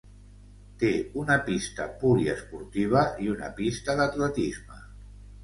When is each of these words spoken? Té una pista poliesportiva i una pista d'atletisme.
Té 0.83 0.87
una 1.23 1.37
pista 1.49 1.87
poliesportiva 2.05 3.05
i 3.27 3.31
una 3.35 3.53
pista 3.61 3.97
d'atletisme. 4.01 4.81